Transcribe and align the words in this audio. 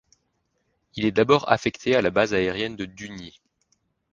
Il 0.95 1.05
est 1.05 1.11
d'abord 1.11 1.51
affecté 1.51 1.95
à 1.95 2.01
la 2.01 2.09
base 2.09 2.33
aérienne 2.33 2.75
de 2.75 2.85
Dugny. 2.85 3.39